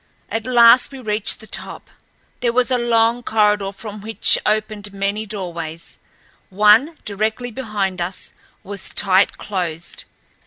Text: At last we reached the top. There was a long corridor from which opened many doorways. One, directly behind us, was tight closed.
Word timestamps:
At 0.29 0.47
last 0.47 0.91
we 0.91 0.97
reached 0.97 1.41
the 1.41 1.45
top. 1.45 1.87
There 2.39 2.51
was 2.51 2.71
a 2.71 2.77
long 2.79 3.21
corridor 3.21 3.71
from 3.71 4.01
which 4.01 4.35
opened 4.47 4.91
many 4.91 5.27
doorways. 5.27 5.99
One, 6.49 6.97
directly 7.05 7.51
behind 7.51 8.01
us, 8.01 8.33
was 8.63 8.89
tight 8.89 9.37
closed. 9.37 10.05